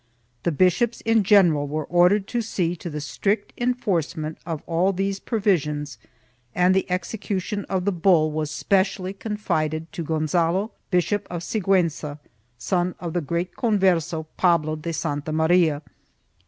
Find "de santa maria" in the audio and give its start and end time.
14.75-15.83